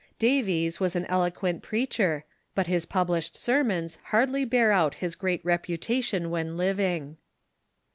[0.17, 6.31] Davies was an eloquent preacher, but his published sermons hardly bear out his great reputation
[6.31, 7.17] when living.